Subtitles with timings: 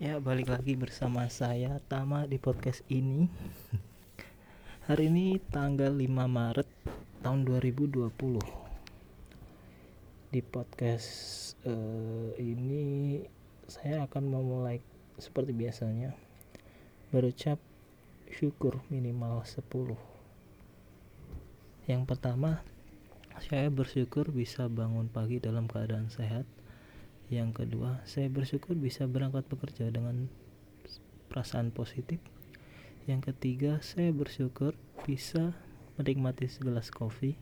[0.00, 3.28] Ya, balik lagi bersama saya Tama di podcast ini.
[4.88, 6.64] Hari ini tanggal 5 Maret
[7.20, 8.08] tahun 2020.
[10.32, 11.12] Di podcast
[11.68, 13.20] uh, ini
[13.68, 14.80] saya akan memulai
[15.20, 16.16] seperti biasanya
[17.12, 17.60] berucap
[18.32, 20.00] syukur minimal 10.
[21.92, 22.64] Yang pertama,
[23.36, 26.48] saya bersyukur bisa bangun pagi dalam keadaan sehat
[27.30, 30.26] yang kedua, saya bersyukur bisa berangkat bekerja dengan
[31.30, 32.18] perasaan positif.
[33.06, 34.74] Yang ketiga, saya bersyukur
[35.06, 35.54] bisa
[35.94, 37.38] menikmati segelas kopi.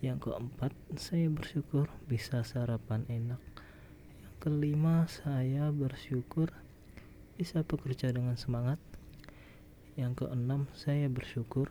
[0.00, 3.44] Yang keempat, saya bersyukur bisa sarapan enak.
[4.24, 6.56] Yang kelima, saya bersyukur
[7.36, 8.80] bisa bekerja dengan semangat.
[10.00, 11.68] Yang keenam, saya bersyukur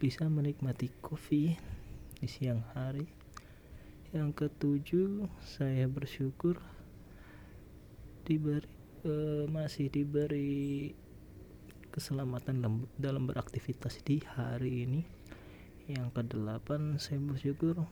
[0.00, 1.60] bisa menikmati kopi
[2.16, 3.17] di siang hari
[4.08, 6.56] yang ketujuh saya bersyukur
[8.24, 8.64] diberi
[9.04, 10.96] uh, masih diberi
[11.92, 15.02] keselamatan dalam, beraktivitas di hari ini.
[15.88, 17.84] Yang kedelapan saya bersyukur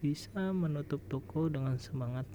[0.00, 2.28] bisa menutup toko dengan semangat.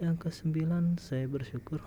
[0.00, 1.80] Yang kesembilan saya bersyukur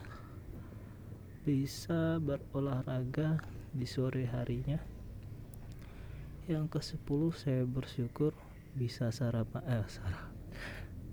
[1.45, 3.37] bisa berolahraga
[3.73, 4.81] di sore harinya.
[6.49, 8.33] Yang ke sepuluh saya bersyukur
[8.75, 10.27] bisa sarapan eh sarap.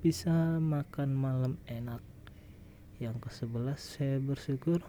[0.02, 2.02] Bisa makan malam enak.
[2.98, 4.82] Yang ke sebelas saya bersyukur.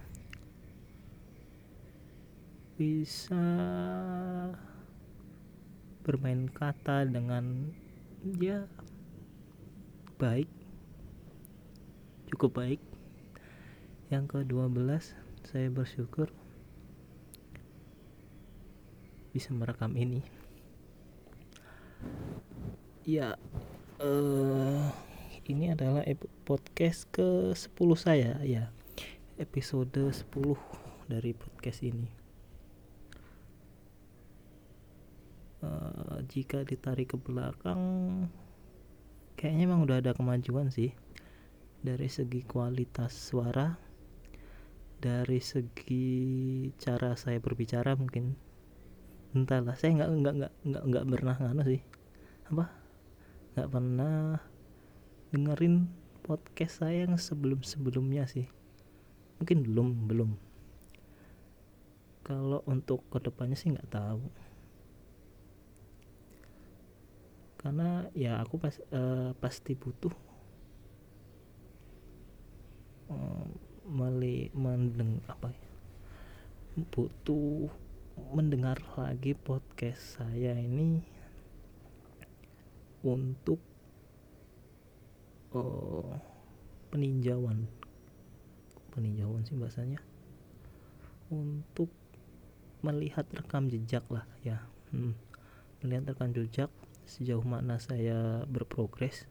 [2.73, 3.45] Bisa
[6.01, 7.69] bermain kata dengan
[8.41, 8.65] ya
[10.17, 10.49] baik.
[12.33, 12.81] Cukup baik.
[14.09, 15.13] Yang ke dua belas
[15.45, 16.33] saya bersyukur
[19.33, 20.21] bisa merekam ini
[23.03, 23.35] ya
[23.99, 24.87] uh,
[25.43, 26.07] ini adalah
[26.47, 28.71] podcast ke 10 saya ya.
[29.35, 30.31] Episode 10
[31.11, 32.07] dari podcast ini.
[35.59, 37.79] Uh, jika ditarik ke belakang
[39.35, 40.95] kayaknya emang udah ada kemajuan sih.
[41.83, 43.75] Dari segi kualitas suara
[45.03, 46.07] dari segi
[46.79, 48.39] cara saya berbicara mungkin.
[49.35, 51.83] Entahlah saya nggak nggak nggak nggak nggak pernah nganu sih.
[52.47, 52.82] Apa
[53.53, 54.41] nggak pernah
[55.29, 55.85] dengerin
[56.25, 58.49] podcast saya yang sebelum sebelumnya sih.
[59.37, 60.31] Mungkin belum belum.
[62.25, 64.25] Kalau untuk ke depannya sih nggak tahu.
[67.61, 70.11] Karena ya aku pas uh, pasti butuh
[73.13, 73.45] uh,
[73.87, 75.63] meli mendeng apa ya
[76.73, 77.69] butuh
[78.33, 81.05] mendengar lagi podcast saya ini
[83.03, 83.59] untuk
[85.51, 86.15] uh,
[86.89, 87.67] peninjauan.
[88.95, 89.99] Peninjauan sih bahasanya.
[91.27, 91.91] Untuk
[92.83, 94.63] melihat rekam jejak lah ya.
[94.93, 95.17] Hmm.
[95.81, 96.71] melihat rekam jejak
[97.03, 99.27] sejauh mana saya berprogres.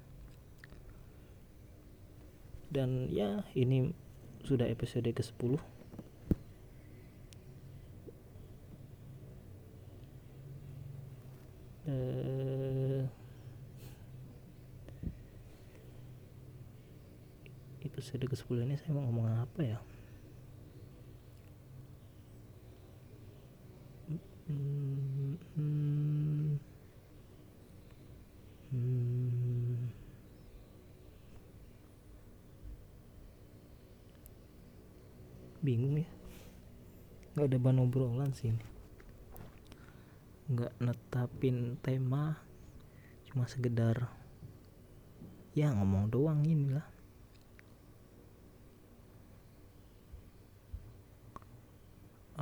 [2.72, 3.92] Dan ya ini
[4.44, 5.60] sudah episode ke 10
[11.82, 12.71] eh
[17.92, 19.76] episode ke 10 ini saya mau ngomong apa ya?
[35.60, 36.08] Bingung ya.
[37.36, 38.64] Nggak ada bahan obrolan sih ini.
[40.48, 42.40] Nggak netapin tema
[43.28, 44.08] cuma sekedar
[45.52, 46.84] ya ngomong doang inilah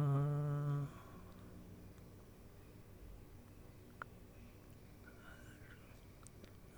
[0.01, 0.81] uh,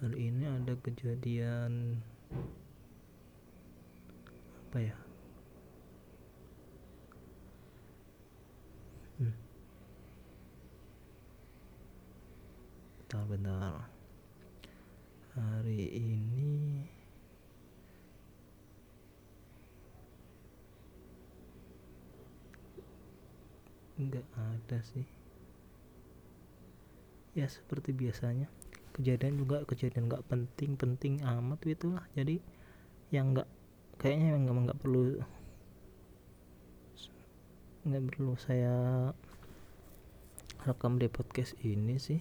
[0.02, 2.02] hari ini ada kejadian
[4.72, 4.96] apa ya
[9.22, 9.36] hmm.
[13.06, 13.86] bentar bentar
[15.38, 16.61] hari ini
[24.08, 25.06] nggak ada sih.
[27.32, 28.50] Ya seperti biasanya.
[28.92, 32.44] Kejadian juga kejadian nggak penting-penting amat gitu lah jadi
[33.08, 33.48] yang nggak
[33.96, 35.16] kayaknya emang nggak perlu
[37.88, 38.76] nggak perlu saya
[40.62, 42.20] rekam di podcast ini sih.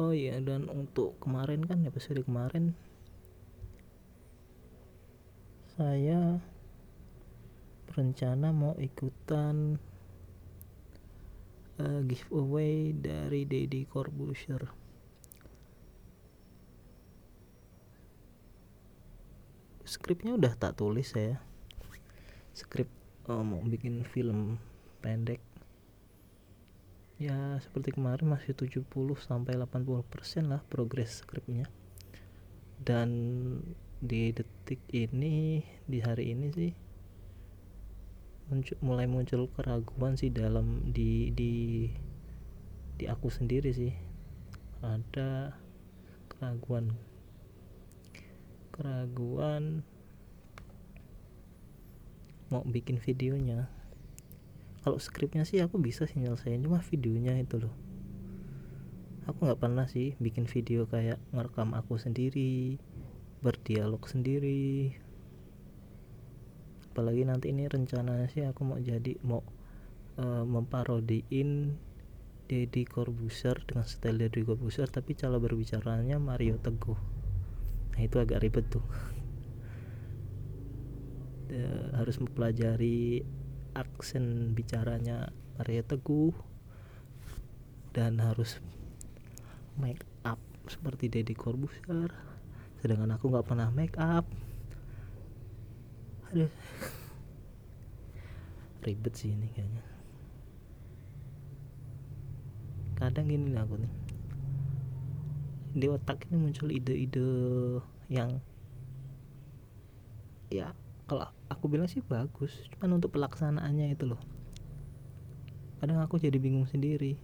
[0.00, 2.72] Oh iya dan untuk kemarin kan episode kemarin
[5.80, 6.36] saya
[7.88, 9.80] berencana mau ikutan
[11.80, 14.60] uh, giveaway dari Deddy Corbuzier.
[19.88, 21.40] Skripnya udah tak tulis saya.
[22.52, 22.92] Skrip
[23.32, 24.60] oh, mau bikin film
[25.00, 25.40] pendek.
[27.16, 28.84] Ya seperti kemarin masih 70
[29.16, 31.72] sampai 80 persen lah progres skripnya.
[32.84, 33.08] Dan
[34.00, 36.72] di detik ini di hari ini sih
[38.50, 41.86] muncul, mulai muncul keraguan sih dalam di di
[42.98, 43.94] di aku sendiri sih.
[44.82, 45.54] Ada
[46.28, 46.92] keraguan.
[48.74, 49.86] Keraguan
[52.50, 53.70] mau bikin videonya.
[54.82, 57.72] Kalau skripnya sih aku bisa sih nyelesain cuma videonya itu loh.
[59.30, 62.82] Aku nggak pernah sih bikin video kayak ngerekam aku sendiri
[63.40, 64.92] berdialog sendiri.
[66.92, 69.40] Apalagi nanti ini rencananya sih aku mau jadi mau
[70.20, 71.76] uh, memparodiin
[72.50, 76.98] Deddy Corbuzier dengan style Deddy Corbuzier tapi cara berbicaranya Mario Teguh.
[77.96, 78.84] Nah itu agak ribet tuh.
[81.98, 83.26] Harus mempelajari
[83.74, 86.34] aksen bicaranya Mario Teguh
[87.90, 88.62] dan harus
[89.74, 90.38] make up
[90.70, 92.29] seperti Deddy Corbuzier
[92.80, 94.24] sedangkan aku nggak pernah make up.
[96.32, 96.48] Aduh.
[98.80, 99.84] Ribet sih ini kayaknya.
[102.96, 103.92] Kadang gini aku nih.
[105.76, 107.28] Di otak ini muncul ide-ide
[108.10, 108.42] yang
[110.50, 110.74] ya
[111.06, 114.20] kalau aku bilang sih bagus cuman untuk pelaksanaannya itu loh.
[115.78, 117.20] Kadang aku jadi bingung sendiri.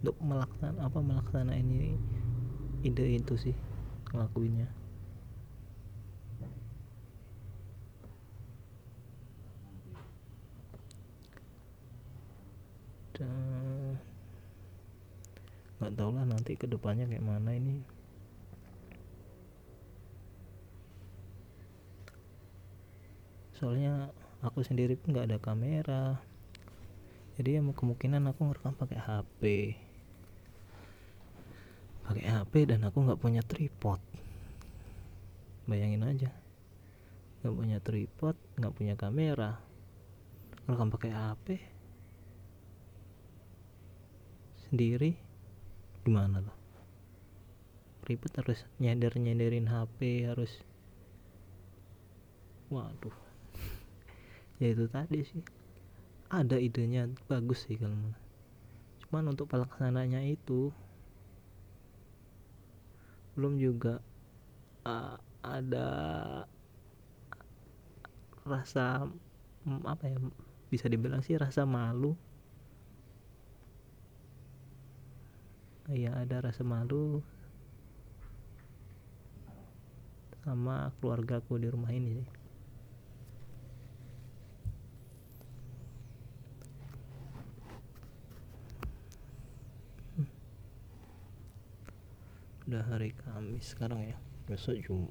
[0.00, 1.94] Untuk melaksanakan apa melaksana ini
[2.80, 3.56] ide itu sih
[4.12, 4.68] ngelakuinnya.
[15.80, 17.80] Nggak tau lah nanti ke depannya kayak mana ini.
[23.56, 24.12] Soalnya
[24.44, 26.20] aku sendiri pun nggak ada kamera.
[27.40, 29.40] Jadi ya kemungkinan aku ngerekam pakai HP
[32.10, 34.02] pakai HP dan aku nggak punya tripod.
[35.70, 36.34] Bayangin aja.
[37.38, 39.62] Nggak punya tripod nggak punya kamera.
[40.66, 41.46] Ngerekam pakai HP
[44.66, 45.14] sendiri
[46.02, 46.58] gimana tuh?
[48.10, 50.50] Ribet harus nyender nyenderin HP harus
[52.74, 53.14] waduh.
[54.58, 55.46] Ya itu tadi sih.
[56.26, 57.94] Ada idenya bagus sih kalau
[59.06, 60.74] cuman untuk pelaksananya itu
[63.40, 64.04] belum juga
[64.84, 65.88] uh, ada
[68.44, 69.08] rasa
[69.64, 70.20] apa ya
[70.68, 72.12] bisa dibilang sih rasa malu.
[75.88, 77.24] Ya ada rasa malu
[80.44, 82.28] sama keluargaku di rumah ini sih.
[92.68, 92.84] Udah
[93.60, 94.16] sekarang ya.
[94.48, 95.06] Besok Jum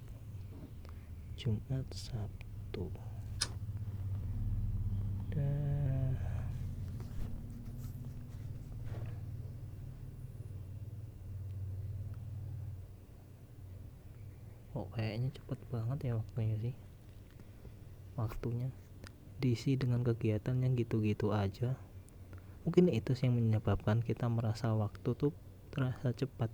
[1.39, 2.89] Jumat Sabtu.
[5.29, 6.17] Udah
[14.75, 16.75] oh kayaknya cepet banget ya waktunya sih?
[18.17, 18.69] Waktunya.
[19.39, 21.79] Diisi dengan kegiatan yang gitu-gitu aja.
[22.67, 25.31] Mungkin itu sih yang menyebabkan kita merasa waktu tuh
[25.71, 26.51] terasa cepat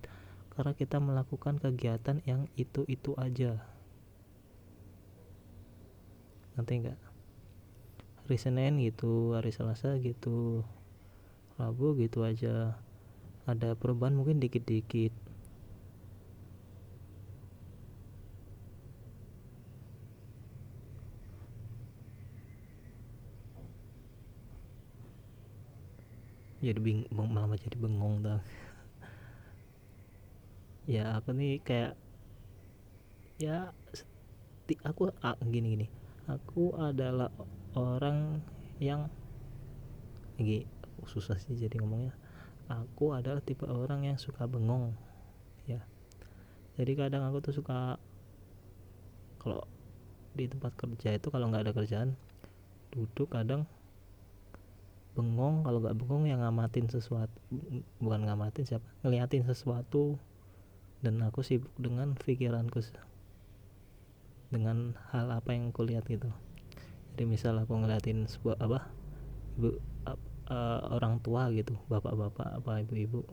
[0.56, 3.60] karena kita melakukan kegiatan yang itu-itu aja.
[6.56, 6.96] Nanti enggak
[8.26, 10.66] hari Senin gitu hari Selasa gitu
[11.54, 12.74] Rabu gitu aja.
[13.46, 15.14] Ada perubahan mungkin dikit-dikit.
[26.58, 28.42] Jadi bingung malah jadi bengong dah
[30.86, 31.98] ya aku nih kayak
[33.42, 33.74] ya
[34.82, 35.86] aku ah, gini gini.
[36.26, 37.30] Aku adalah
[37.78, 38.42] orang
[38.82, 39.06] yang
[40.38, 40.66] gini
[41.06, 42.14] susah sih jadi ngomongnya.
[42.66, 44.94] Aku adalah tipe orang yang suka bengong
[45.70, 45.82] ya.
[46.74, 47.98] Jadi kadang aku tuh suka
[49.38, 49.62] kalau
[50.34, 52.18] di tempat kerja itu kalau nggak ada kerjaan
[52.90, 53.70] duduk kadang
[55.14, 55.62] bengong.
[55.62, 57.38] Kalau nggak bengong yang ngamatin sesuatu
[58.02, 60.18] bukan ngamatin siapa ngeliatin sesuatu
[61.04, 62.80] dan aku sibuk dengan pikiranku
[64.48, 66.30] dengan hal apa yang aku lihat gitu.
[67.12, 68.88] Jadi misal aku ngeliatin sebuah apa
[69.56, 69.76] ibu
[70.48, 73.24] uh, orang tua gitu bapak-bapak apa ibu-ibu.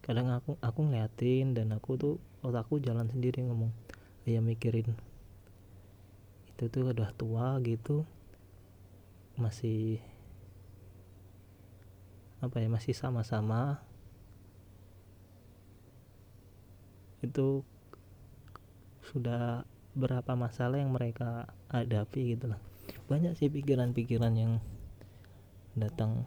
[0.00, 3.70] Kadang aku aku ngeliatin dan aku tuh otakku jalan sendiri ngomong
[4.24, 4.96] ya mikirin
[6.60, 8.04] itu tuh udah tua gitu
[9.40, 9.96] masih
[12.44, 13.80] apa ya masih sama-sama
[17.20, 17.60] itu
[19.10, 22.60] sudah berapa masalah yang mereka hadapi gitu lah.
[23.10, 24.52] Banyak sih pikiran-pikiran yang
[25.74, 26.24] datang.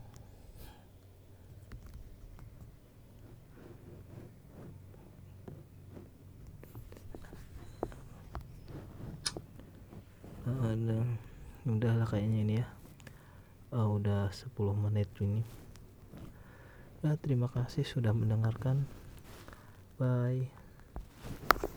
[10.44, 11.00] Ada.
[11.64, 12.68] Udahlah kayaknya ini ya.
[13.72, 15.42] Oh, udah 10 menit ini.
[17.04, 18.84] Nah, terima kasih sudah mendengarkan.
[19.96, 20.62] Bye